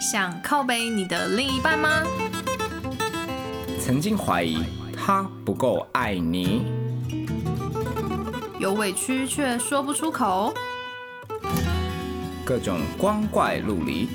[0.00, 2.02] 想靠背你的另一半吗？
[3.78, 4.64] 曾经怀疑
[4.96, 6.64] 他不够爱你，
[8.58, 10.52] 有委屈却说不出口，
[12.44, 14.08] 各种光怪陆离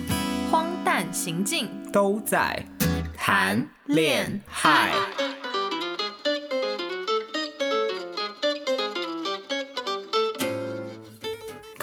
[0.51, 2.65] 荒诞行径，都在
[3.15, 4.91] 谈恋爱。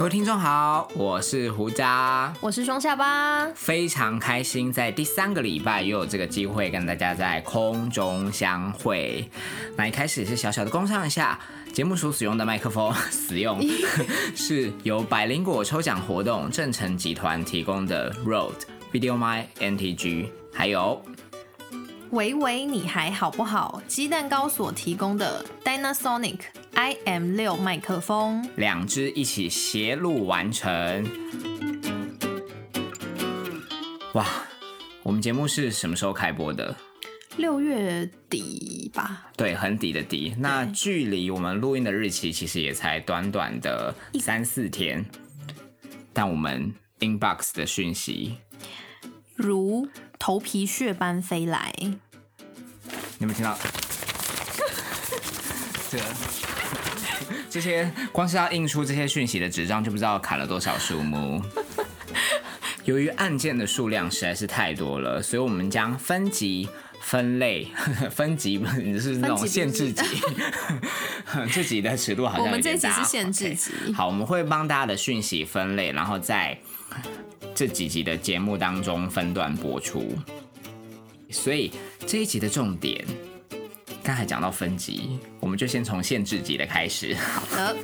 [0.01, 3.47] 各位听众好，我是胡渣，我是双下巴。
[3.55, 9.29] 非常开心在第三个礼拜又有这个机会跟大家在空中相会。
[9.77, 11.39] 那一开始是小小的工商一下，
[11.75, 13.61] 节目所使用的麦克风 使用
[14.35, 21.05] 是由百灵果抽奖活动正成集团提供的 Rode Video My NTG，还有
[22.13, 23.81] 喂喂，你还好不好？
[23.87, 26.41] 鸡蛋糕所提供的 Dynasonic
[26.75, 31.09] IM 六麦克风，两支一起协录完成。
[34.15, 34.27] 哇，
[35.05, 36.75] 我们节目是什么时候开播的？
[37.37, 39.31] 六月底吧。
[39.37, 40.35] 对，很底的底。
[40.37, 45.05] 那距离我们录音的日期其实也才短短的三四天，
[46.13, 48.37] 但我们 inbox 的讯息
[49.37, 49.89] 如
[50.21, 51.73] 头皮屑般飞来。
[51.81, 51.97] 你
[53.21, 53.57] 有没有听到？
[55.91, 56.05] 这个
[57.51, 61.43] 这些光是要印出这些讯息的纸张，就不知道砍了多少树木。
[62.85, 66.69] 由于案件的数量实在是太多了，所以我们将分级、
[67.01, 67.67] 分类、
[68.11, 70.03] 分级，不是那种限制级。
[71.51, 73.03] 这集的尺度好像我们这集有点大。
[73.03, 76.59] 是限制级好，我们会帮大家的讯息分类，然后在
[77.55, 80.15] 这几集的节目当中分段播出。
[81.31, 81.71] 所以
[82.07, 83.05] 这一集的重点，
[84.03, 87.15] 刚才讲到分级，我们就先从限制级的开始。
[87.15, 87.77] 好的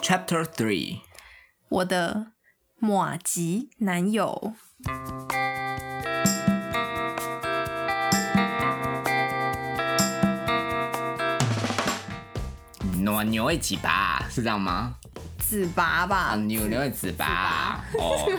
[0.00, 1.00] ，Chapter Three，
[1.68, 2.32] 我的
[2.78, 4.54] 马吉男友。
[13.24, 14.94] 牛会几拔是这样吗？
[15.38, 18.30] 子拔吧啊，，牛牛会子拔哦。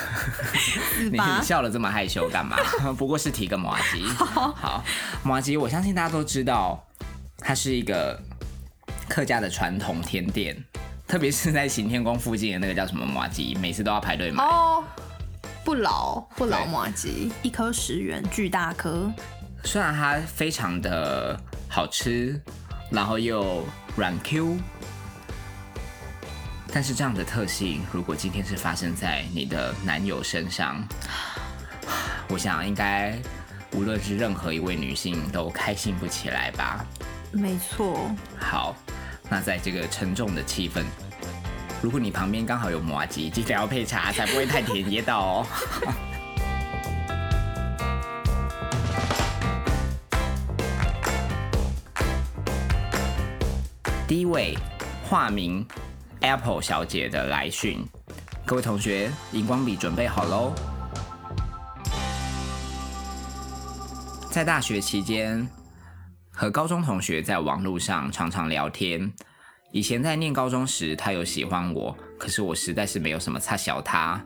[0.98, 2.56] 你你笑的这么害羞干嘛？
[2.98, 4.04] 不过是提个马吉。
[4.16, 4.82] 好，
[5.22, 6.84] 马吉，我相信大家都知道，
[7.38, 8.20] 它是一个
[9.08, 10.56] 客家的传统甜点，
[11.06, 14.42] 特别是在行天宫附近的那个叫什么马吉，每次都要排队买。
[14.42, 14.82] 哦，
[15.64, 19.10] 不老不老对马吉，一颗十元，巨大颗。
[19.64, 22.40] 虽然它非常的好吃，
[22.90, 23.64] 然后又
[23.96, 24.56] 软 Q，
[26.72, 30.82] 但是这样的特性，如果今天是发生在你的男友身上，
[32.30, 33.18] 我想应该
[33.72, 36.84] 无论是任何一位女性都开心不起来吧。
[37.32, 38.74] 没错，好，
[39.28, 40.82] 那在这个沉重的气氛，
[41.82, 45.46] 如果你旁边刚好有麻吉，记得要配茶，才不会太甜噎到哦。
[54.10, 54.58] 第一位，
[55.04, 55.64] 化名
[56.18, 57.78] Apple 小姐的来讯，
[58.44, 60.52] 各位同学，荧光笔准备好喽。
[64.28, 65.48] 在大学期间，
[66.32, 69.12] 和高中同学在网络上常常聊天。
[69.70, 74.20] 以前在念高中时，他有喜欢我，可是我实在是没有什么差小他。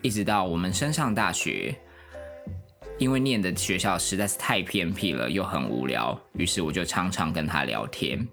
[0.00, 1.76] 一直到我们升上大学，
[2.98, 8.24] 因为念的学校实在是太偏僻了，又很无聊，于是我就常常跟他聊天。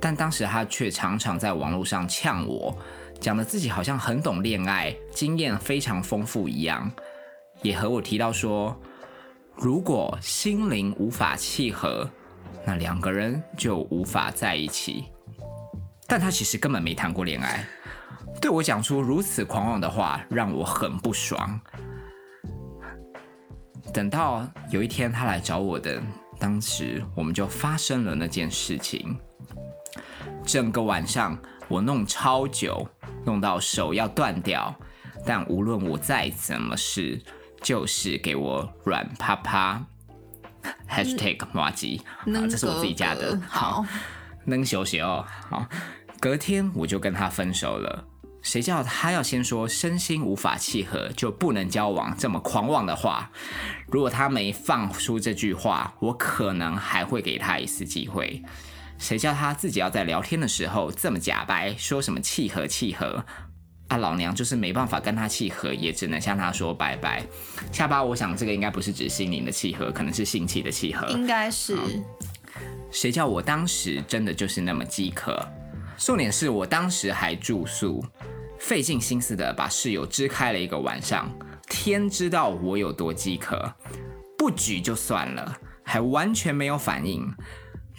[0.00, 2.76] 但当时他却常常在网络上呛我，
[3.20, 6.90] 讲的自己好像很懂恋爱，经验非常丰富一样，
[7.62, 8.76] 也和我提到说，
[9.56, 12.08] 如果心灵无法契合，
[12.64, 15.04] 那两个人就无法在一起。
[16.06, 17.66] 但他其实根本没谈过恋爱，
[18.40, 21.60] 对我讲出如此狂妄的话，让我很不爽。
[23.92, 26.02] 等到有一天他来找我的，
[26.38, 29.16] 当时我们就发生了那件事情。
[30.44, 32.86] 整个晚上我弄超久，
[33.24, 34.74] 弄到手要断掉，
[35.24, 37.22] 但无论我再怎么试，
[37.62, 39.84] 就是给我软趴趴。
[40.88, 43.40] Hashtag 麻吉，啊，这是我自己加的。
[43.48, 43.84] 好，
[44.44, 45.24] 能休息哦。
[45.48, 45.66] 好，
[46.20, 48.04] 隔天我就跟他分手了。
[48.42, 53.30] 谁叫他要先说身心无法契合就不能交往这么狂妄的话？
[53.86, 58.42] 如果他没放出这句话，我可能还会给他一次机会。
[59.02, 63.24] 谁叫他自己要在聊天的时候这么假白，说什么契合契合
[63.88, 67.20] 啊，老娘就是没办法跟他契合，也只能向他说拜拜。
[67.72, 71.08] 下巴，我想这个应该不是指心灵的契合，可能是性气的契合。
[71.08, 71.76] 应该是。
[72.92, 75.44] 谁叫我当时真的就是那么饥渴？
[75.98, 78.04] 重点是我当时还住宿，
[78.60, 81.28] 费尽心思的把室友支开了一个晚上。
[81.68, 83.74] 天知道我有多饥渴，
[84.38, 87.28] 不举就算了，还完全没有反应。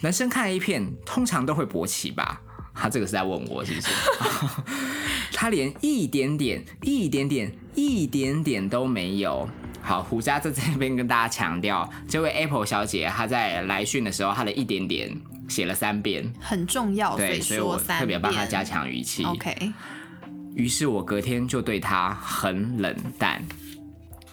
[0.00, 2.40] 男生看 A 片通常都会勃起吧？
[2.74, 3.88] 他这个是在问我是不是？
[5.32, 9.48] 他连一点点、一点点、一点点都没有。
[9.80, 15.14] 好，胡渣在这边跟大家强调，这位 Apple 小姐她在来讯的时候，她的一点点
[15.48, 19.24] 写了三遍，很重要，对，所以我特别帮她加强语气。
[19.24, 19.72] OK。
[20.54, 23.42] 于是我隔天就对她很冷淡。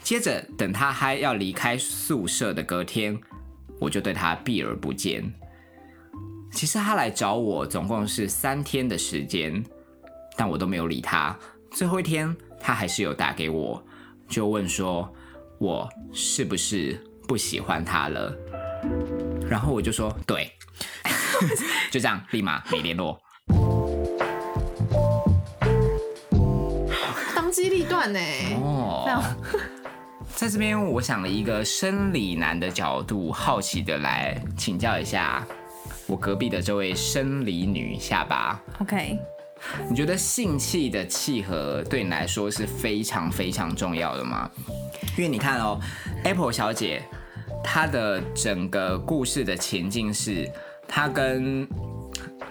[0.01, 3.19] 接着等她还要离开宿舍的隔天，
[3.79, 5.33] 我就对她避而不见。
[6.51, 9.63] 其实他来找我总共是三天的时间，
[10.37, 11.37] 但我都没有理他。
[11.71, 13.83] 最后一天，他还是有打给我，
[14.27, 15.11] 就问说。
[15.61, 18.35] 我是不是不喜欢他了？
[19.47, 20.51] 然后我就说对，
[21.91, 23.21] 就这样，立马没联络。
[27.35, 28.19] 当机立断呢？
[28.55, 29.21] 哦，
[30.35, 35.45] 在这边，我想了一个生理男的角度，好奇的来请教一下
[36.11, 38.61] 我隔壁的这位生理女下巴。
[38.79, 39.17] OK。
[39.87, 44.49] 你觉得性器的契合对你来说是非常非常重要的吗？
[45.17, 45.79] 因为你看哦
[46.25, 47.01] ，Apple 小姐
[47.63, 50.51] 她的整个故事的前进是，
[50.85, 51.65] 她跟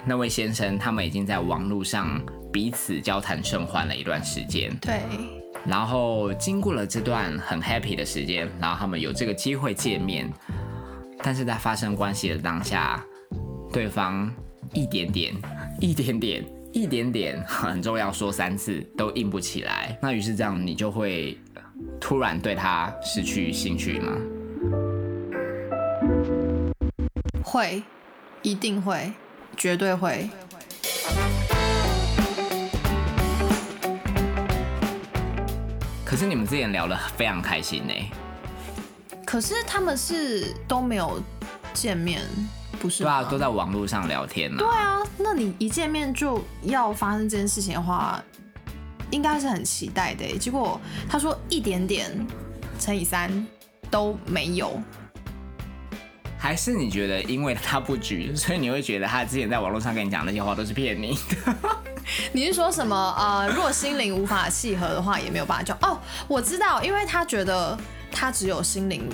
[0.07, 2.19] 那位先生他们已经在网络上
[2.51, 4.75] 彼此交谈甚欢了一段时间。
[4.79, 5.01] 对。
[5.67, 10.33] 然后经过了这段很 happy 的时间，然后他们有这个机会见面，
[11.23, 13.05] 但是在发生关系的当下，
[13.73, 14.33] 对方
[14.75, 15.35] 一点点，
[15.81, 16.45] 一点点。
[16.73, 21.37] 一点点很重要，说三次都硬不起来，那于是这样，你就会
[22.01, 24.17] 突然对他失去兴趣吗？
[27.43, 27.83] 会，
[28.43, 29.13] 一定会，
[29.57, 30.31] 绝对会。
[36.05, 37.93] 可是你们之前聊得非常开心呢。
[39.27, 41.21] 可是他们是都没有
[41.75, 42.21] 见面。
[42.81, 44.57] 不是对啊，都在网络上聊天呢。
[44.59, 48.21] 对啊，那你一见面就要发生这件事情的话，
[49.11, 50.37] 应该是很期待的。
[50.39, 52.11] 结果他说一点点
[52.79, 53.47] 乘以三
[53.91, 54.81] 都没有，
[56.39, 61.57] 还是你觉得因为他不举，所以你会觉得他之前在网络上跟你讲那些话都是骗你的？
[62.33, 63.15] 你是说什么？
[63.19, 67.79] 呃，若心灵无法契合的话，也没有办法叫哦，我知道，因为他觉得
[68.11, 69.07] 他只有心灵。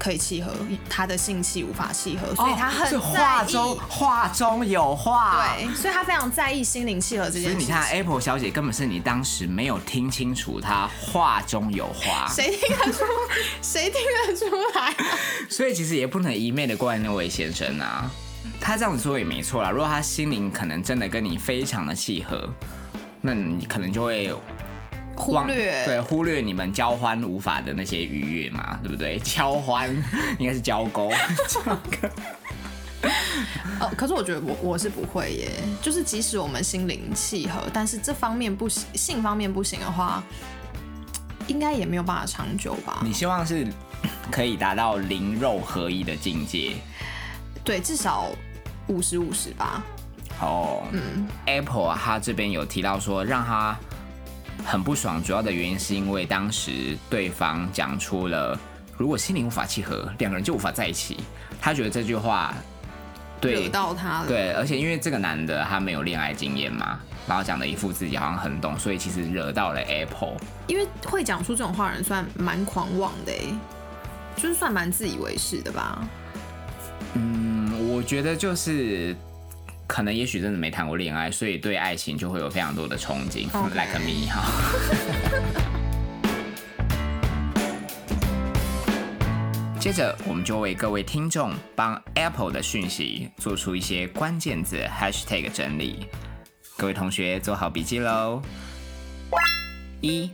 [0.00, 0.50] 可以契合
[0.88, 3.00] 他的性气无法契合，所以他很在意。
[3.00, 7.48] 话中话中有话，对，所以他非常在意心灵契合这件事。
[7.50, 12.26] 所以你看，Apple 小姐根本是你当时没有听清楚，她话中有话。
[12.28, 13.04] 谁听得出？
[13.60, 14.46] 谁听得出
[14.78, 14.94] 来？
[15.50, 18.10] 所以其实也不能一昧的怪那位先生啊，
[18.58, 19.68] 他这样子说也没错啦。
[19.70, 22.48] 如果他心灵可能真的跟你非常的契合，
[23.20, 24.34] 那你可能就会。
[25.20, 29.18] 忽略对忽略你们交欢无法的那些愉悦嘛，对不对？
[29.20, 29.88] 交欢
[30.38, 31.12] 应该是交勾。
[33.80, 35.50] 哦，可是我觉得我我是不会耶，
[35.80, 40.22] 就是即使我们心灵契合，但是这方面不行，性方面不行的话，
[41.46, 43.00] 应该也没有办法长久吧？
[43.02, 43.66] 你希望是
[44.30, 46.74] 可以达到灵肉合一的境界？
[47.64, 48.26] 对，至少
[48.88, 49.82] 五十五十吧。
[50.40, 53.78] 哦，嗯，Apple 他这边有提到说让他。
[54.70, 58.56] 很不爽，主要的原因是因为当时对方讲出了
[58.96, 61.16] “如果心灵无法契合，两个人就无法在一起”。
[61.60, 62.54] 他觉得这句话
[63.40, 70.36] 对到他了，对，而且因为这个男的他没有恋爱经验嘛，然后讲的一副自己好像很懂，所以其实惹到了 Apple。
[70.68, 73.32] 因为会讲出这种话人算蛮狂妄的，
[74.36, 76.08] 就是算蛮自以为是的吧。
[77.14, 79.16] 嗯，我觉得就是。
[79.90, 84.48] 可能也许真的没谈过恋爱，所以对爱情就会有非常多的憧憬，like me 哈。
[89.80, 96.06] 接着，我们就为各位听众帮 Apple 的讯息做出一些关键字 hashtag 整理，
[96.76, 98.40] 各位同学做好笔记喽。
[100.00, 100.30] 一，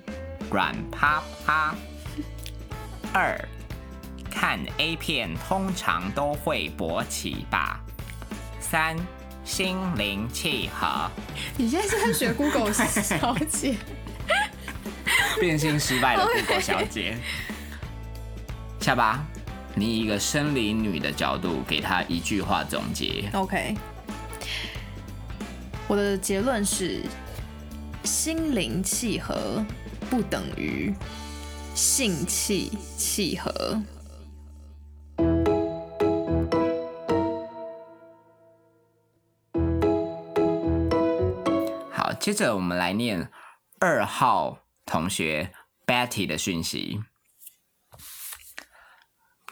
[0.51, 1.75] 软趴趴。
[3.15, 3.43] 二，
[4.31, 7.81] 看 A 片通常都会勃起吧。
[8.61, 8.95] 三。
[9.47, 11.09] 心灵契合。
[11.57, 13.77] 你现在是在学 Google 小姐？
[15.41, 17.17] 变性失败的 Google 小姐。
[18.81, 19.25] 下巴，
[19.75, 23.31] 你以一个生理女的角度，给她一句话总结。
[23.35, 23.77] OK。
[25.87, 27.03] 我的结论是，
[28.03, 29.65] 心灵契合
[30.11, 30.93] 不等于
[31.73, 33.81] 性气契合。
[42.27, 43.31] 接着我们来念
[43.79, 45.53] 二号同学
[45.87, 47.01] Betty 的讯息。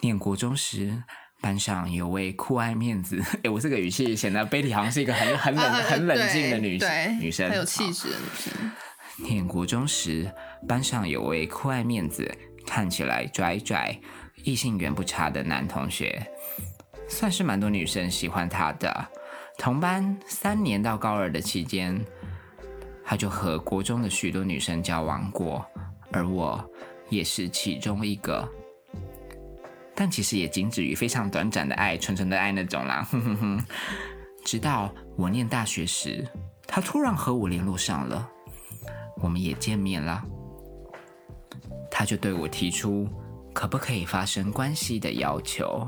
[0.00, 1.04] 念国中时，
[1.40, 8.72] 班上有位酷爱面子， 哎，我这个语气显得 Betty 好像是一个很很冷、很冷静的女对女生，很有气质的女生。
[9.18, 10.32] 念国中时，
[10.66, 14.00] 班上有位酷爱面子、看起来拽拽、
[14.42, 16.26] 异性缘不差的男同学，
[17.08, 19.06] 算是蛮多女生喜欢他的。
[19.56, 22.04] 同班三年到高二的期间，
[23.04, 25.64] 他就和国中的许多女生交往过，
[26.11, 26.62] 而我
[27.11, 28.49] 也是其中一个。
[29.94, 33.06] 但其实也仅止于非常短暂的爱，纯纯的爱那种啦。
[33.11, 33.64] 哼哼哼。
[34.44, 36.26] 直到我念大学时，
[36.66, 38.28] 他突然和我联络上了。
[39.23, 40.23] 我们也见面了，
[41.90, 43.08] 他就对我提出
[43.54, 45.87] 可不可以发生关系的要求，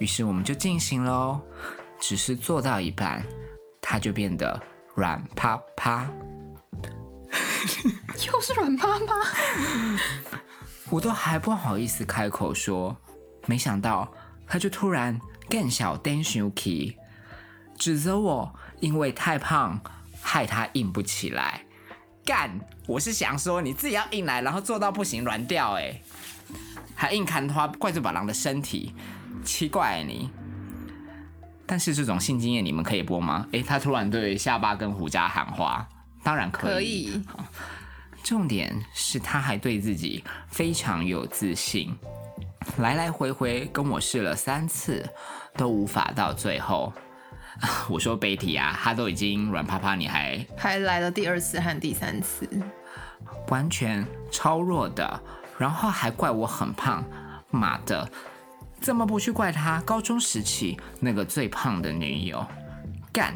[0.00, 1.40] 于是我们就进行喽。
[2.00, 3.24] 只是做到一半，
[3.80, 4.60] 他就变得
[4.94, 6.06] 软趴趴，
[8.26, 9.14] 又是软趴趴，
[10.90, 12.96] 我都还不好意思开口说，
[13.46, 14.12] 没想到
[14.46, 16.96] 他就突然更小 d a n s u k y
[17.76, 19.80] 指责我因为太胖。
[20.24, 21.64] 害他硬不起来，
[22.24, 22.60] 干！
[22.86, 26.00] 我是想说你自己要硬来，然后做到不行软掉，哎，
[26.94, 28.94] 还硬砍他怪罪把狼的身体，
[29.44, 30.30] 奇怪你。
[31.66, 33.46] 但是这种性经验你们可以播吗？
[33.52, 35.88] 哎，他突然对下巴跟胡家喊话，
[36.22, 36.72] 当然可以。
[36.72, 37.22] 可以。
[38.22, 41.92] 重点是他还对自己非常有自信，
[42.78, 45.04] 来来回回跟我试了三次，
[45.56, 46.92] 都无法到最后。
[47.88, 52.48] 我说 Betty 啊，他都已经软趴趴，你还还来了第二次和第三次，
[53.48, 55.20] 完全超弱的，
[55.58, 57.04] 然后还怪我很胖，
[57.50, 58.08] 妈的，
[58.82, 62.44] 怎么不去怪他高中时期那个最胖的女友？
[63.12, 63.32] 干，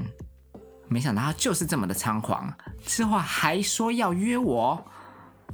[0.89, 2.53] 没想到他就是这么的猖狂，
[2.85, 4.85] 之后还说要约我，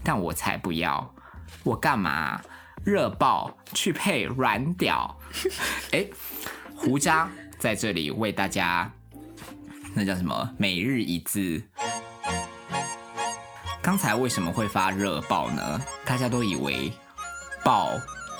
[0.02, 1.14] 但我才不要，
[1.62, 2.40] 我干嘛
[2.82, 5.18] 热爆去配软屌？
[5.92, 6.06] 哎，
[6.74, 7.28] 胡渣。
[7.58, 8.90] 在这里为大家，
[9.94, 10.50] 那叫什么？
[10.58, 11.62] 每日一字。
[13.80, 15.80] 刚才为什么会发热爆呢？
[16.04, 16.92] 大家都以为
[17.62, 17.92] 爆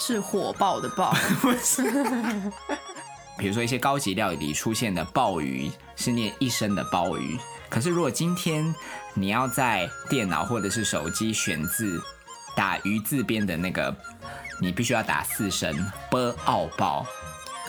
[0.05, 1.85] 是火爆的爆，不是。
[3.39, 8.75] 比如说一些高级料理出现的鲍鱼是念一声的鲍鱼，可是如果今天
[9.15, 12.03] 你要在电脑或者是手机选字
[12.57, 13.95] 打鱼字边的那个，
[14.61, 15.73] 你必须要打四声
[16.11, 17.07] b 奥鲍。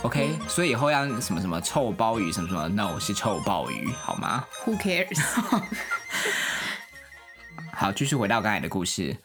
[0.01, 5.21] OK，所以以后要什么什么臭鲍鱼什么什么，No 是臭鲍鱼，好吗？Who cares？
[7.71, 9.15] 好，继续回到刚才的故事。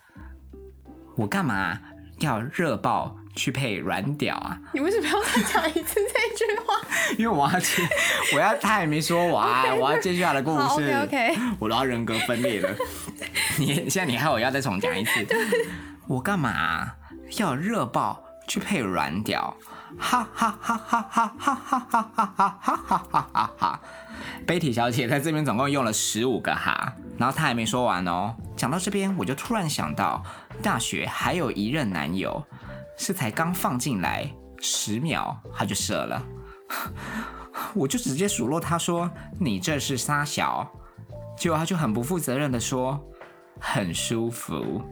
[1.16, 1.80] 我干嘛
[2.18, 4.58] 要热爆去配软屌啊？
[4.72, 6.74] 你为什么要再讲一次这句话？
[7.18, 7.88] 因为我要接，
[8.34, 10.64] 我要他还没说完， 我要接下来的故事。
[10.64, 12.68] OK OK，我都要人格分裂了。
[13.58, 15.26] 你现在你害我要再重讲一次。
[16.06, 16.92] 我干嘛
[17.36, 19.56] 要热爆去配软屌？
[19.98, 23.80] 哈哈哈哈哈哈哈哈哈哈哈哈哈哈哈！
[24.46, 28.34] 贝蒂小姐在这边总共用了十五个哈，然后她还没说完哦。
[28.56, 30.22] 讲到这边，我就突然想到，
[30.62, 32.42] 大学还有一任男友，
[32.96, 34.30] 是才刚放进来
[34.60, 36.22] 十秒他就射了，
[37.74, 40.66] 我就直接数落他说：“你这是撒小。”
[41.36, 42.98] 结果他就很不负责任的说
[43.60, 44.82] ：“很舒服。”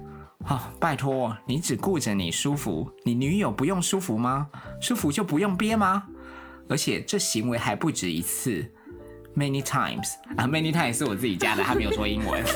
[0.48, 4.48] 哦，拜托，你只顾着你舒服，你女友不用舒服吗？
[4.80, 6.04] 舒服就不用憋吗？
[6.68, 8.72] 而且这行为还不止一次
[9.37, 12.43] ，many times 啊，many times 是我自己加的，他没有说英文。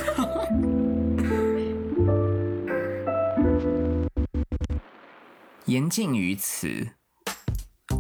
[5.67, 6.89] 言尽于此，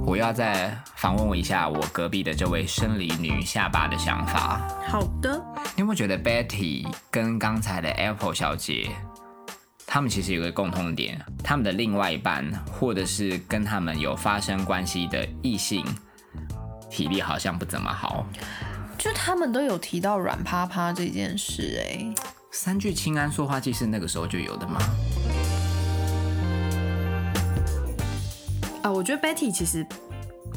[0.05, 4.61] 我要再访问我一下我隔壁的这位生理女下巴的想法。
[4.89, 5.41] 好的，
[5.77, 8.91] 你有没有觉得 Betty 跟刚才的 Apple 小姐？
[9.87, 15.85] 他们其实有个共通点，他们的另外一半，或者是跟他们有发生关系的异性，
[16.91, 18.27] 体力好像不怎么好。
[19.00, 22.14] 就他们都有提到软趴趴这件事，哎，
[22.50, 24.78] 三聚氰胺塑化剂是那个时候就有的吗？
[28.83, 29.87] 啊，我觉得 Betty 其实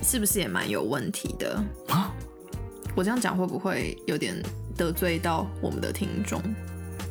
[0.02, 2.14] 是不是也蛮有问题的啊？
[2.94, 4.36] 我这样讲会不会有点
[4.76, 6.42] 得罪到我们的听众？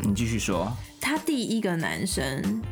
[0.00, 0.70] 你继续说。
[1.00, 2.62] 他第一个男生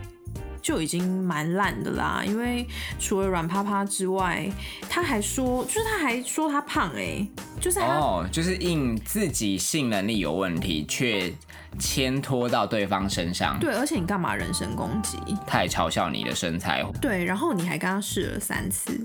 [0.60, 2.66] 就已经蛮烂的啦，因为
[2.98, 4.50] 除了软趴趴之外，
[4.86, 7.26] 他还说，就是他还说他胖哎，
[7.60, 11.32] 就是、哦，就是因自己性能力有问题，却
[11.78, 15.18] 牵拖到对方身上，对，而且你干嘛人身攻击？
[15.46, 18.98] 他也嘲笑你的身材，对，然后你还跟他试了三次，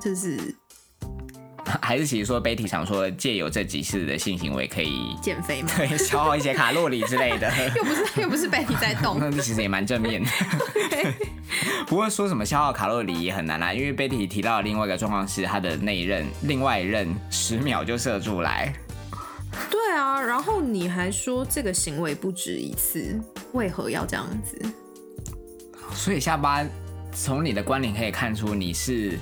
[0.00, 0.56] 就是
[1.80, 5.70] 还是其实说 Betty 常说，借由这几次的性行为可以减肥吗？
[5.76, 7.50] 对消耗一些卡路里之类的。
[7.76, 10.30] 又不是又不是 Betty 在动，那其实也蛮正面的。
[11.86, 18.72] 不过说什么消耗卡路里也很难啦，因为 Betty 提到的另外一个状况是，他的那一任另外一任十秒就射出来。
[19.70, 23.18] 对啊，然后你还说这个行为不止一次，
[23.52, 24.60] 为何要这样子？
[25.92, 26.64] 所以下巴
[27.14, 29.18] 从你的观点可以看出，你是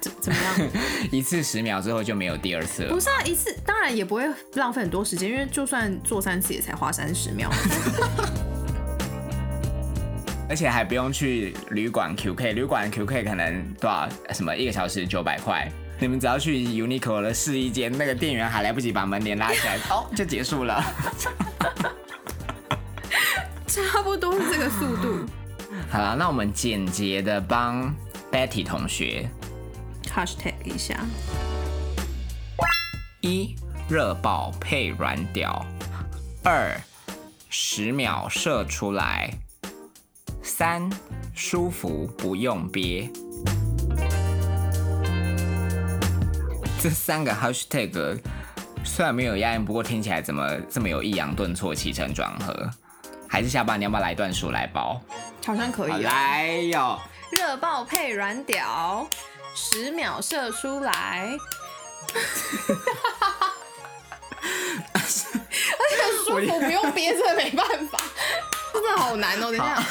[0.00, 0.70] 怎怎么样？
[1.10, 3.00] 一次十秒之后就没有第二次了不。
[3.00, 4.24] 是啊，一次当然也不会
[4.54, 7.50] 浪费很多时间，因为就算做三次也才花三十秒。
[10.48, 20.82] 而且还不用去旅馆 QK，旅馆 QK 可能多少什么一个小时九百块，你们只要去 Uniqlo 的试衣间，那个店员还来不及把门帘拉起来， 哦就结束了。
[23.66, 25.26] 差不多是这个速度。
[25.90, 27.94] 好了，那我们简洁的帮
[28.32, 29.28] Betty 同学
[30.18, 30.96] Hashtag 一下，
[33.20, 33.54] 一
[33.88, 35.64] 热爆配软屌，
[36.42, 36.76] 二
[37.48, 39.30] 十秒射出来，
[40.42, 40.90] 三
[41.36, 43.08] 舒服不用憋。
[46.80, 48.18] 这三个 hashtag
[48.84, 52.68] 虽然没有押韵，不过听起来怎么这么有抑扬顿挫、起承转合？
[53.28, 55.00] 还是下巴你要不要来段数来包？
[55.46, 55.98] 好像可以啊。
[55.98, 56.98] 来哟！
[57.36, 59.08] 热爆配软屌，
[59.54, 61.36] 十秒射出来。
[64.94, 67.98] 而且很舒服，不用憋着，没办法，
[68.72, 69.50] 真的好难哦。
[69.50, 69.82] 等一下，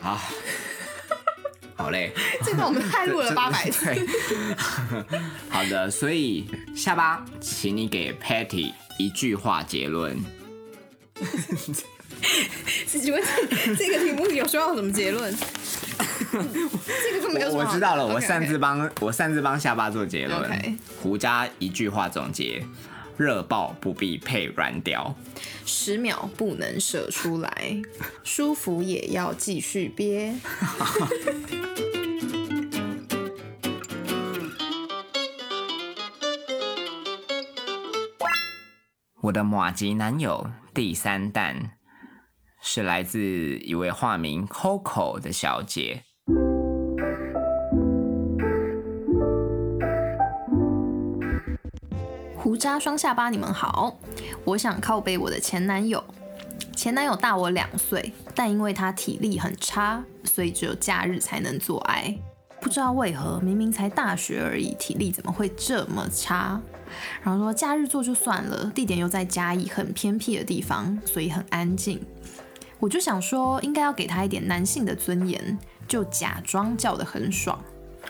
[0.00, 0.18] 好，
[1.76, 2.12] 好嘞。
[2.44, 3.84] 这个我们太录了八百次。
[3.86, 4.06] 对，
[5.50, 6.48] 好的，所以
[6.80, 10.16] 下巴，请你给 Patty 一句话结论。
[12.86, 13.22] 请问
[13.66, 15.30] 这这个题目有需要什么结论？
[16.32, 17.68] 这个根本有什么好？
[17.68, 20.78] 我知道了，我擅自帮我擅自帮下巴做结论。
[21.02, 22.64] 胡渣一句话总结：
[23.18, 25.14] 热爆不必配软屌。
[25.66, 27.82] 十秒不能射出来，
[28.24, 30.34] 舒服也要继续憋。
[39.22, 41.72] 我的马吉男友第三弹
[42.62, 43.20] 是来自
[43.58, 46.04] 一位化名 Coco 的小姐。
[52.34, 53.98] 胡渣双下巴，你们好，
[54.44, 56.02] 我想靠背我的前男友。
[56.74, 62.18] 前男友大我两岁，但因为他体力很差，所以只有假日才能做爱。
[62.60, 66.60] 不知道为何，明明才大学而已，体力怎么会这么差？
[67.22, 72.04] 然后说假日做就算了，地点又在嘉义很偏僻的地方，所以很安静。
[72.78, 77.58] 我就想说，应该要给他一点男性的尊严，就假装叫得很爽。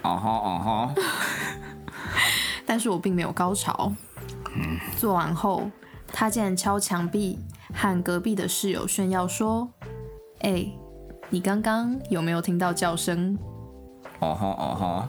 [0.03, 1.03] 哦吼哦吼，
[2.65, 3.93] 但是我并没有高潮。
[4.97, 5.71] 做完后，
[6.13, 7.39] 他竟然敲墙壁，
[7.75, 9.69] 和隔壁的室友炫耀说
[10.41, 10.67] ：“哎、
[11.29, 13.39] 你刚刚有没有听到叫声？
[14.21, 15.09] 哦吼哦吼，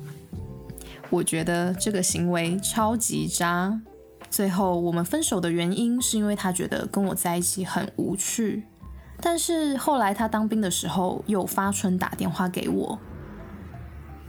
[1.10, 3.80] 我觉得这个行为超级渣。
[4.28, 8.64] 最后我们分手的原因是因为他觉得跟我在一起很无趣，
[9.20, 12.98] 但是后来他当兵的时候又发春打电话给我，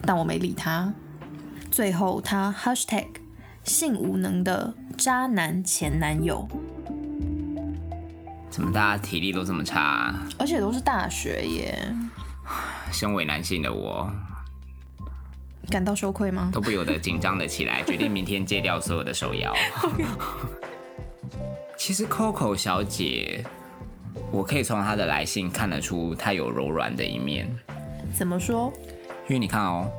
[0.03, 0.93] 但我没理他。
[1.69, 3.07] 最后他 hashtag
[3.63, 6.47] 性无能的渣男前男友，
[8.49, 10.27] 怎么大家体力都这么差、啊？
[10.39, 11.93] 而且都是大学耶，
[12.91, 14.09] 身为男性的我，
[15.69, 16.49] 感到羞愧吗？
[16.53, 19.53] 都不由得紧张了起来， 决定明天戒掉所有的手摇。
[21.77, 23.45] 其实 Coco 小姐，
[24.31, 27.47] 我可以从她的来信看得出她有柔软的一面，
[28.13, 28.73] 怎么说？
[29.27, 29.91] 因为你看哦，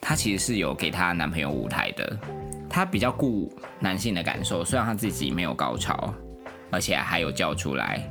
[0.00, 2.18] 她其实是有给她男朋友舞台的，
[2.68, 6.12] 她比较顾男性的感受，虽然她自己没有高潮，
[6.70, 8.02] 而且还有叫出来，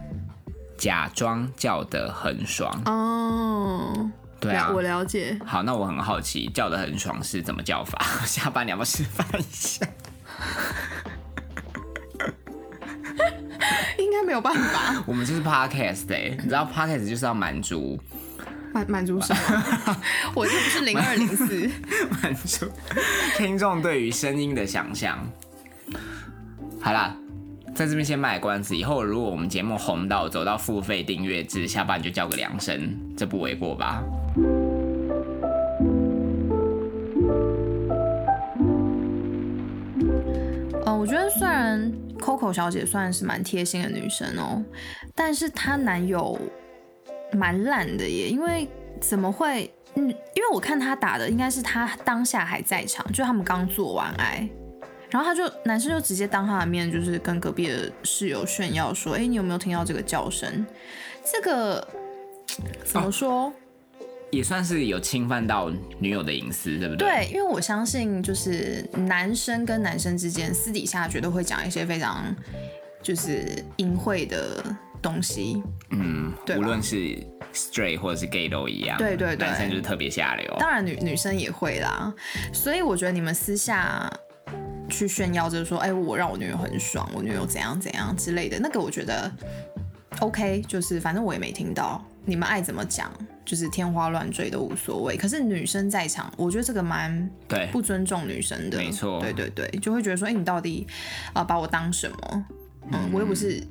[0.77, 2.81] 假装叫得很爽。
[2.85, 4.09] 哦，
[4.39, 5.37] 对啊，我了解。
[5.45, 7.99] 好，那我很好奇，叫的很爽是怎么叫法？
[8.25, 9.85] 下班你要不要示范一下？
[13.97, 17.99] 应该没有办法我们就是 podcast 哎、你知道 podcast 就是要满足
[18.73, 19.97] 满满足什么？
[20.35, 21.69] 我这不是零二零四。
[22.21, 22.69] 满足
[23.37, 25.17] 听众对于声音的想象。
[26.81, 27.15] 好啦，
[27.75, 34.01] 在这边先卖关子，以后如果我们节目红到走到付费订阅制，下班就叫个两声，这不为过吧？
[40.85, 44.63] 嗯，我觉得虽然 Coco 小姐算是蛮贴心的女生哦，
[45.13, 46.39] 但是她男友
[47.33, 48.69] 蛮烂的耶，因为
[49.01, 49.69] 怎么会？
[49.95, 54.49] 嗯，因为我看她打的应该是她当下还在场，就他们刚做完爱，
[55.15, 60.65] 然后他就男生就直接当他的面，就是跟隔壁的室友炫耀说：“哎，你有没有听到这个叫声？
[61.23, 61.87] 这个
[62.83, 63.53] 怎么说？
[64.29, 67.07] 也算是有侵犯到女友的隐私，对不对？
[67.07, 72.35] 对，因为我相信，就是男生跟男生之间私底下绝对会讲一些非常
[73.01, 74.61] 就是淫秽的
[75.01, 75.63] 东西。
[75.91, 77.15] 嗯，无论是
[77.53, 78.97] straight 或者是 gay 都一样。
[78.97, 80.53] 对对对男生就是特别下流。
[80.59, 82.13] 当然女女生也会啦，
[82.51, 84.11] 所以我觉得你们私下
[84.89, 89.31] 去炫耀，就是说，哎、我让我女友很爽，我女友怎样怎样之类的，那个我觉得
[90.19, 93.11] OK，就是反正我也没听到，你们爱怎么讲，
[93.43, 95.17] 就是天花乱坠都无所谓。
[95.17, 100.85] 可是女生在场，我觉得这个蛮对，不尊重女生的，没错对对对，就会觉得说，哎、你到底
[101.33, 102.45] 啊、把我当什么？
[102.91, 103.61] 嗯，我又不是，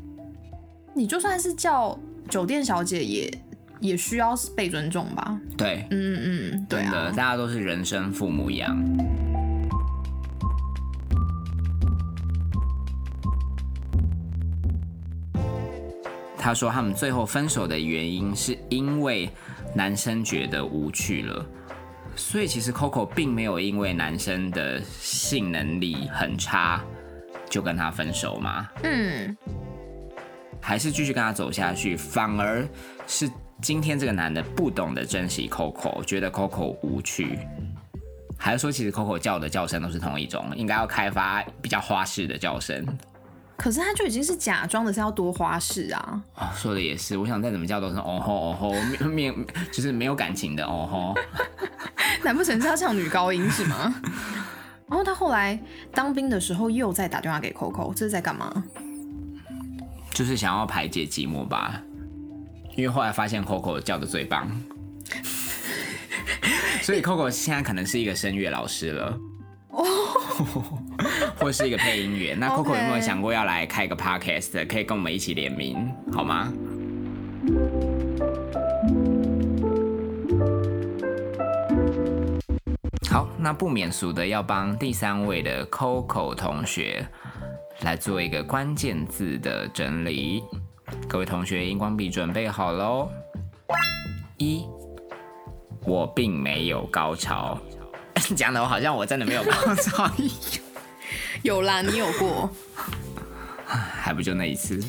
[0.94, 1.98] 你就算是叫
[2.28, 3.32] 酒店小姐也
[3.80, 5.40] 也需要被尊重吧？
[5.56, 8.76] 对，嗯嗯嗯，对，啊大，家都是人生父母一样。
[16.44, 19.30] 他说他们最后分手的原因是因为
[19.74, 21.46] 男生觉得无趣了，
[22.14, 26.84] 所以其实 Coco 并没有因为男生的性能力很差
[27.48, 29.34] 就跟他分手嘛，嗯。
[30.60, 32.68] 还是继续跟他走下去，反而
[33.06, 33.26] 是
[33.62, 37.38] 今天这个男的不懂得珍惜 Coco，觉得 Coco 无趣，
[38.36, 42.84] 还是说其实 Coco 叫的叫声都是同一种，应该要开发比较花式的叫声。
[43.56, 46.22] 可是他就已经是假装的，是要多花式啊！
[46.34, 48.72] 哦，说的也是，我想再怎么叫都是哦吼哦吼，
[49.08, 51.14] 面 面就是没有感情的哦吼。
[52.22, 53.94] 难不成是要唱女高音是吗？
[54.88, 55.58] 然后他后来
[55.92, 58.64] 当兵的时候又再打电话给 Coco，这是在干嘛？
[60.12, 61.80] 就是想要排解寂寞吧，
[62.76, 64.48] 因为后来发现 Coco 叫的最棒，
[66.82, 69.18] 所以 Coco 现在可能是一个声乐老师了。
[71.44, 76.50] 或是一个配音员，那 Coco 有没有想过要来开个 podcast，可以跟我们一起联名，好吗？
[83.10, 87.06] 好，那不免俗的要帮第三位的 Coco 同学
[87.82, 90.42] 来做一个关键字的整理。
[91.06, 93.10] 各位同学，荧光笔准备好喽。
[94.38, 94.64] 一，
[95.84, 97.58] 我并没有高潮，
[98.34, 100.63] 讲的我好像我真的没有高潮一样，
[101.44, 102.50] 有啦，你有过。
[103.68, 104.80] 还不就那一次。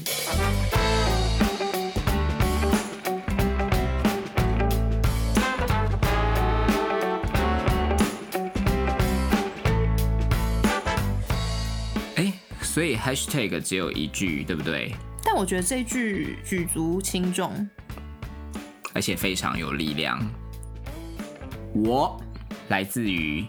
[12.16, 14.96] 哎，所以 hashtag 只有一句，对不对？
[15.26, 17.68] 但我觉得这句举足轻重。
[18.94, 20.26] 而且非常有力量。
[21.74, 22.18] 我
[22.70, 23.46] 来自于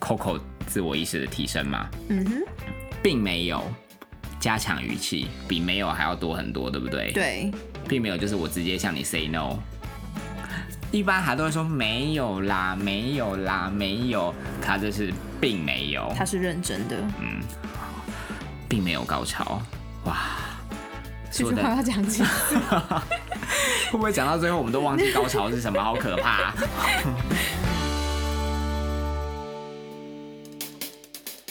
[0.00, 0.40] Coco
[0.74, 2.42] 自我意识的提升嘛，嗯哼，
[3.00, 3.62] 并没有
[4.40, 7.48] 加强语气，比没有还要多很多，对不对？，对，
[7.86, 9.56] 并没有就是我直接向你 say no。
[10.90, 14.34] 一般还都会说没有啦，没有啦，没有。
[14.60, 16.96] 他这是并没有，他是认真的。
[17.20, 17.40] 嗯
[18.68, 19.62] 并没有高潮。
[20.06, 20.16] 哇，
[21.30, 22.64] 说的这句话要讲清楚。
[23.92, 25.80] 会不会讲到最后我们都忘记高潮是什么？
[25.80, 26.52] 好可怕、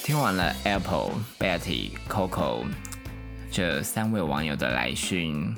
[0.04, 2.66] 听完了 Apple、Betty、Coco
[3.50, 5.56] 这三位网友的来讯，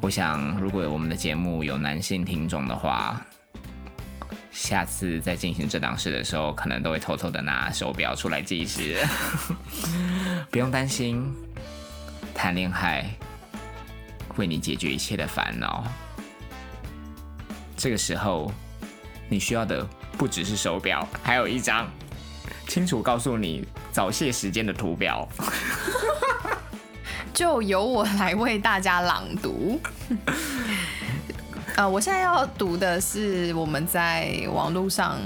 [0.00, 3.20] 我想如果我们的节目有男性听众的话，
[4.50, 9.06] 下次在进行这档事的时候，可能都会偷偷的拿手表出来计时。
[10.50, 11.30] 不用担心，
[12.34, 13.04] 谈恋爱
[14.36, 15.84] 为你解决一切的烦恼。
[17.76, 18.50] 这个时候，
[19.28, 21.86] 你需要的不只是手表，还有一张
[22.72, 25.28] 清楚告诉你早泄时间的图表。
[27.34, 29.78] 就由我来为大家朗读。
[31.76, 35.18] 呃，我现在要读的是我们在网络上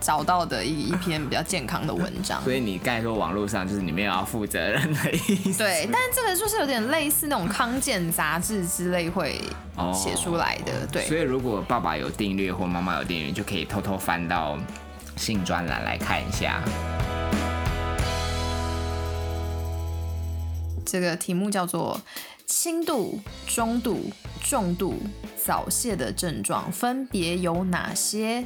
[0.00, 2.40] 找到的一一篇比较健康的文章。
[2.44, 5.58] 所以你刚才说网络上就是你没有要负责任的意思。
[5.58, 9.40] 对，但这个就是有点类似那种康健杂志之类会
[9.74, 10.86] 哦写出来的。
[10.92, 14.56] 对，所以如果爸爸有订阅或妈妈有订阅，就可以偷偷翻到
[15.16, 16.62] 性专栏来看一下。
[20.84, 22.00] 这个题目叫做
[22.46, 24.10] 轻度、中度、
[24.42, 24.94] 重度
[25.42, 28.44] 早泄的症状分别有哪些？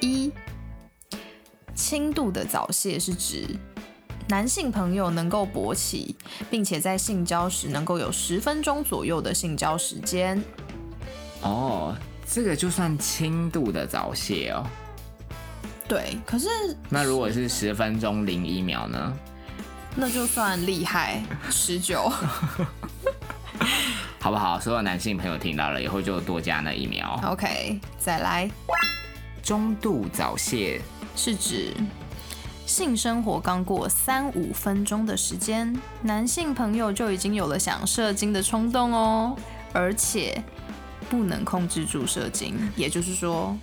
[0.00, 0.32] 一、
[1.74, 3.56] 轻度的早泄是指
[4.28, 6.16] 男性朋友能够勃起，
[6.50, 10.42] 并且在性交时能够有十分钟左右的性交时间。
[11.42, 11.94] 哦，
[12.26, 14.66] 这个就算轻度的早泄哦。
[15.86, 16.48] 对，可是
[16.88, 19.12] 那如果是十分钟零一秒呢？
[19.94, 22.08] 那就算厉害，持久。
[24.18, 24.58] 好不好？
[24.58, 27.20] 所有男性朋友听到了以后就多加那一秒。
[27.24, 28.50] OK，再来，
[29.42, 30.80] 中度早泄
[31.14, 31.74] 是指
[32.64, 39.36] 性生活刚过三五分钟的时间，男性朋友就已经有了想射精的冲动哦，
[39.74, 40.42] 而且
[41.16, 43.56] 不能控制住射精，也就是说，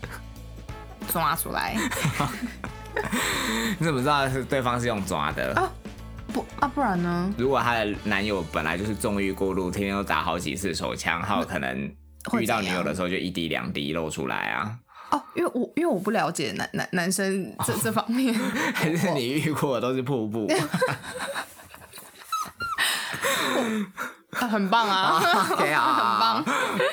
[1.09, 1.75] 抓出来
[3.77, 5.53] 你怎么知道是对方是用抓的？
[5.55, 5.69] 啊
[6.33, 7.33] 不啊，不然呢？
[7.37, 11.77] 如果她的男友本来就是纵欲过度，天天都打好几次手枪，还有可能
[12.39, 14.79] 遇到女友的时候就一滴两滴露出来啊？
[15.11, 18.33] 哦，因为我因为我不了解男男男生这这方面，
[18.73, 20.47] 还是你遇过的都是瀑布？
[24.31, 26.43] 啊很棒啊，OK 啊，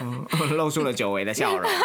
[0.01, 0.57] 很棒。
[0.57, 1.71] 露出了久违的笑容。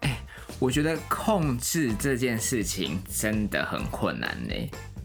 [0.00, 0.20] 哎，
[0.58, 4.54] 我觉得控制这件事情真的很困难呢。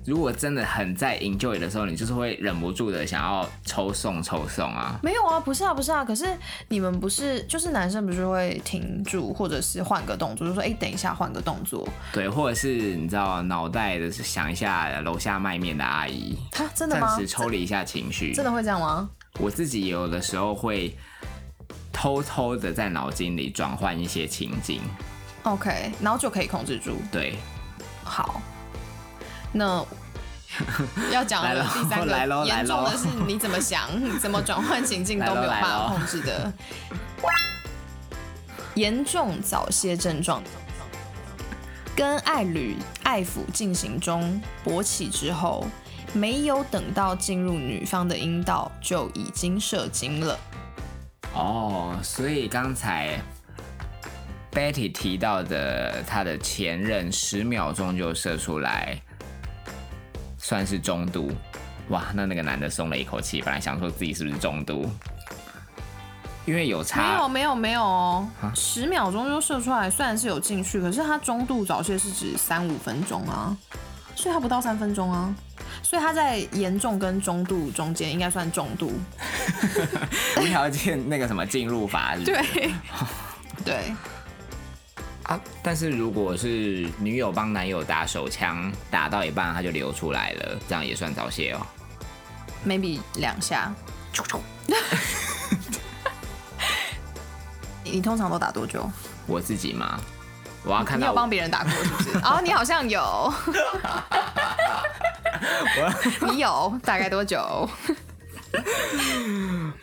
[0.06, 5.00] 如果真的很在 enjoy 的时候，你就是会忍不住的想要抽送抽送啊。
[5.04, 6.04] 没有啊，不是啊，不是啊。
[6.04, 6.26] 可是
[6.70, 11.88] 你们不是，就是男生不是会停住，或者是换个动作，就说哎、等一下换个动作。
[12.12, 17.28] 对，或者是你知道脑袋的是想一下楼下卖面的阿姨，哈，真的吗暂时？
[17.28, 18.34] 抽离一下情绪。
[18.34, 19.10] 真的会这样吗？
[19.40, 20.94] 我自己有的时候会
[21.94, 24.82] 偷偷的在脑筋里转换一些情景
[25.44, 26.98] ，OK，然后就可以控制住。
[27.12, 27.36] 对，
[28.04, 28.42] 好，
[29.52, 29.86] 那
[31.12, 36.52] 要讲的第三个严重的是你怎么想、怎么转换情境都没有办法控制的
[38.76, 40.44] 严重早泄症状。
[41.96, 45.68] 跟爱侣爱抚进行中勃起之后，
[46.14, 50.40] 没有等到进入女方的阴道就已经射精了。
[51.34, 53.20] 哦，所以刚才
[54.52, 59.00] Betty 提到的她的前任十秒钟就射出来，
[60.42, 61.32] 算是中度。
[61.90, 64.90] 哇，那那个男的松了一口气，本来想说自己是不是中度，
[66.46, 73.56] 因为有差没差有没有没有哦，十秒钟就射出来，虽然是有进去，可是他中度早泄是指三五分钟啊，
[74.16, 75.36] 所以他不到三分钟啊，
[75.84, 78.94] 所以他在严重跟中度中间应该算中度。
[80.40, 82.16] 无条件那个什么进入法。
[82.16, 82.74] 是不是对，
[83.66, 83.94] 对，
[85.24, 91.62] 啊，但是如果是女友帮男友打手枪，打到一半他就流出来了，这样也算早泄哦。
[92.66, 93.72] maybe 两下。
[97.84, 98.90] 你 你通常都打多久？
[99.28, 100.00] 我自己嘛，
[100.64, 102.18] 我要看到你有帮别人打过是不是？
[102.26, 103.34] 哦，你好像有，
[106.28, 107.70] 你有大概多久？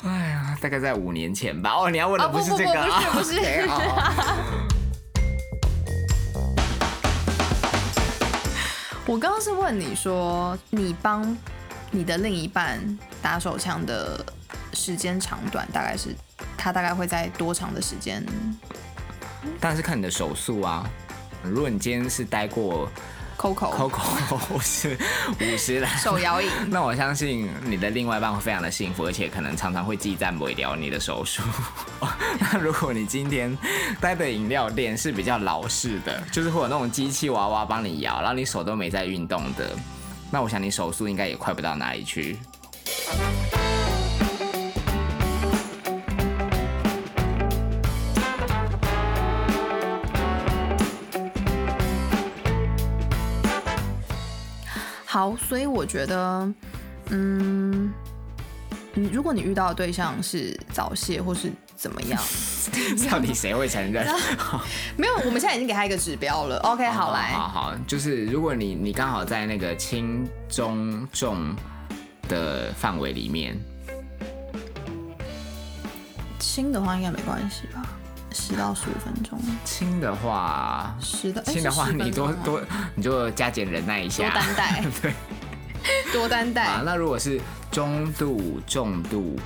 [0.05, 1.71] 哎呀，大概在五年前吧。
[1.73, 3.01] 哦，你要问的哦不是这个啊？
[3.13, 3.41] 不是不是
[9.09, 11.35] 我刚刚是问你说，你帮
[11.91, 12.79] 你的另一半
[13.23, 14.23] 打手枪的
[14.75, 16.15] 时间长短大概是，
[16.59, 18.23] 他大概会在多长的时间？
[19.59, 20.87] 但是看你的手速啊。
[21.43, 22.87] 如果你今天是待过
[23.39, 24.99] Coco Coco 是
[25.41, 31.41] 五十来，手摇饮， 那我相信你的另外一半会非常的幸福，而且可能常常会记赞不掉你的手速。
[32.41, 33.57] 那如果你今天
[34.01, 39.71] 待的饮料店是比较老式的，就是会有那种机器娃娃帮你摇，然后你手都没在运动的，
[40.33, 42.37] 那我想你手速应该也快不到哪里去。
[55.37, 56.53] 好，所以我觉得，
[57.11, 57.93] 嗯，
[58.95, 62.21] 你如果你遇到的对象是早泄或是怎么样，
[63.11, 64.07] 到底谁会承认？
[64.97, 66.59] 没有，我们现在已经给他一个指标了。
[66.61, 71.55] OK，好来，好好，就是如果你你刚好在那个轻中重
[72.29, 73.57] 的范围里面，
[76.39, 77.98] 轻的话应该没关系吧？
[78.41, 82.63] 十到十五分钟，轻的话，十到哎轻的话你多多
[82.95, 84.55] 你就加减忍耐一下多下。
[84.55, 85.13] 担待，对
[86.13, 86.65] 多担待。
[86.71, 87.41] 啊， 那如果是
[87.73, 89.37] 中度、重度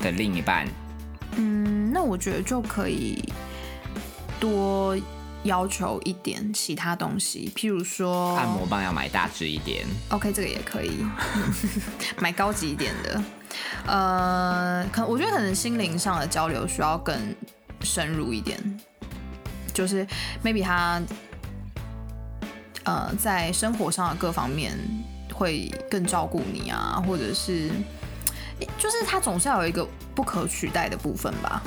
[0.00, 0.66] 的另一半，
[1.36, 3.32] 嗯，那我觉得就可以
[4.40, 4.98] 多
[5.44, 9.86] 要求一点其他东西，譬如说按摩棒要买大只一点。
[10.10, 11.04] OK，这个也可以
[12.20, 13.22] 买高级一点的。
[13.86, 17.14] 呃，可我觉得可能心灵上的交流需要更
[17.82, 18.58] 深入一点，
[19.72, 20.06] 就是
[20.44, 21.00] maybe 他
[22.84, 24.76] 呃在生活上的各方面
[25.32, 27.70] 会更照顾你啊，或者是
[28.78, 31.62] 就是他总是要有一个不可取代的部分吧。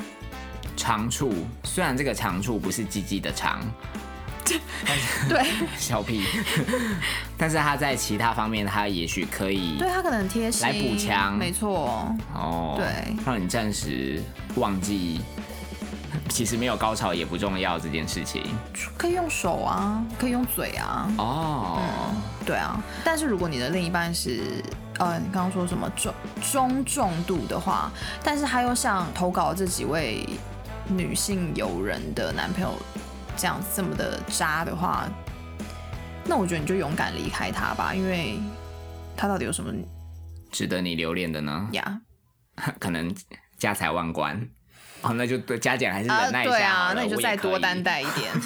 [0.76, 1.32] 长处
[1.64, 3.60] 虽然这个长处不是鸡鸡的长，
[5.26, 5.42] 对，
[5.78, 6.22] 小屁，
[7.36, 11.36] 但是他在其他方面，他也许可以对他可能贴心来补强。
[11.36, 14.22] 没错，哦，对，让你暂时
[14.56, 15.22] 忘记，
[16.36, 18.44] 其实没有高潮也不重要这件事情。
[18.98, 21.80] 可以用手啊，可以用嘴啊，哦，
[22.44, 24.62] 对啊，但是如果你的另一半是
[24.98, 26.12] 呃，你刚刚说什么中
[26.52, 27.90] 中重度的话，
[28.22, 30.28] 但是他又像投稿这几位
[30.86, 32.74] 女性友人的男朋友
[33.34, 35.08] 这样子这么的渣的话，
[36.22, 38.38] 那我觉得你就勇敢离开他吧，因为
[39.16, 39.72] 他到底有什么
[40.52, 41.66] 值得你留恋的呢？
[41.72, 41.98] 呀？
[42.78, 43.10] 可能
[43.56, 44.46] 家财万贯。
[45.06, 48.32] 哦，那就对加减还是啊，忍耐一对啊，下好了那你就再多担待一点。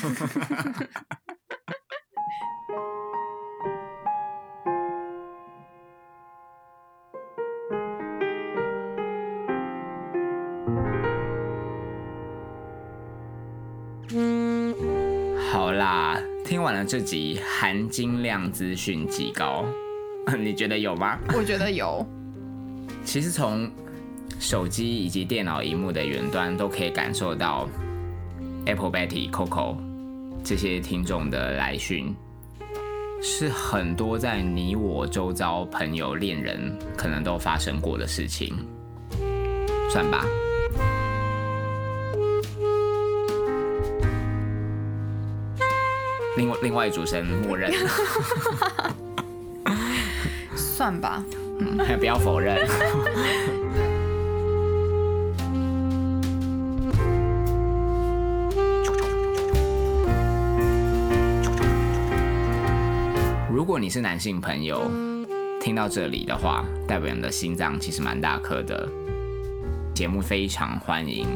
[15.50, 19.64] 好啦，听完了这集含金量资讯极高，
[20.38, 21.18] 你觉得有吗？
[21.34, 22.06] 我觉得有，
[23.04, 23.70] 其实从
[24.40, 27.68] 手机以及电脑荧幕的远端都可以感受到
[28.64, 29.76] Apple Betty、Coco
[30.42, 32.16] 这些听众的来讯，
[33.22, 38.54] 是很多在你我周遭朋友、恋人可能都发生过的事情，
[39.90, 40.24] 算吧。
[46.38, 47.70] 另外，另外主持人默认，
[50.56, 51.22] 算吧。
[52.00, 52.56] 不要否认。
[63.80, 64.90] 你是男性朋友，
[65.58, 68.86] 听到这里的话，代表你的心脏其实蛮大颗的。
[69.94, 71.26] 节目非常欢迎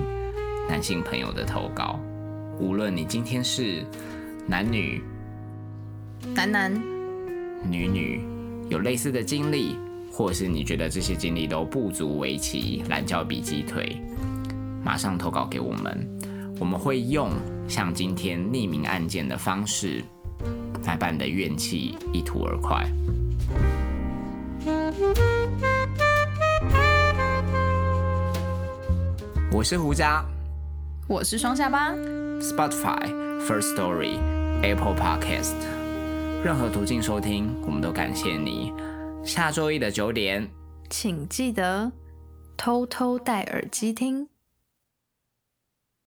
[0.68, 1.98] 男性朋友的投稿，
[2.60, 3.82] 无论你今天是
[4.46, 5.02] 男女、
[6.34, 6.70] 男男，
[7.66, 8.22] 女女
[8.68, 9.78] 有类似的经历，
[10.12, 13.96] 或是你觉得这些经历都不足为奇，懒觉比鸡腿，
[14.84, 16.06] 马上投稿给我们，
[16.60, 17.30] 我们会用
[17.66, 20.04] 像今天匿名案件的方式，
[20.86, 22.84] 来把你的怨气一吐而快。
[29.52, 30.24] 我是胡渣
[31.06, 31.92] 我是双下巴。
[32.40, 32.98] ，Spotify、
[33.46, 34.18] First Story、
[34.62, 35.54] Apple Podcast，
[36.42, 38.72] 任何途径收听，我们都感谢你。
[39.22, 40.48] 下周一的九点，
[40.90, 41.92] 请记得
[42.56, 44.28] 偷偷戴耳机听。